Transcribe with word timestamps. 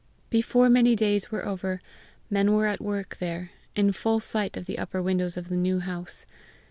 Before 0.31 0.67
many 0.67 0.95
days 0.95 1.29
were 1.29 1.45
over, 1.45 1.79
men 2.27 2.53
were 2.53 2.65
at 2.65 2.81
work 2.81 3.17
there, 3.17 3.51
in 3.75 3.91
full 3.91 4.19
sight 4.19 4.57
of 4.57 4.65
the 4.65 4.79
upper 4.79 4.99
windows 4.99 5.37
of 5.37 5.47
the 5.49 5.55
New 5.55 5.77
House. 5.79 6.25